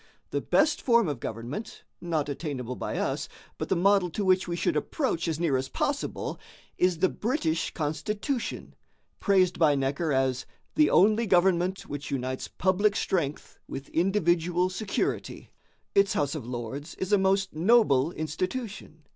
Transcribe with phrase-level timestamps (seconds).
[0.31, 4.55] The best form of government, not attainable by us, but the model to which we
[4.55, 6.39] should approach as near as possible,
[6.75, 8.73] is the British constitution,
[9.19, 15.51] praised by Necker as 'the only government which unites public strength with individual security.'
[15.93, 19.03] Its house of lords is a most noble institution.